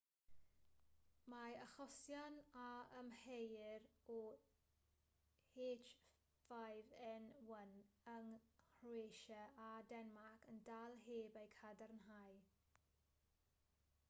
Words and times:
mae 1.31 1.55
achosion 1.63 2.37
a 2.61 2.85
amheuir 3.01 3.83
o 4.13 4.15
h5n1 5.65 7.69
yng 8.13 8.31
nghroatia 8.37 9.43
a 9.67 9.67
denmarc 9.93 10.47
yn 10.53 10.63
dal 10.71 10.97
heb 11.09 11.37
eu 11.43 11.45
cadarnhau 11.61 12.41